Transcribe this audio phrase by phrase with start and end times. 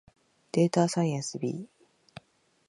[0.51, 1.69] データサイエンス B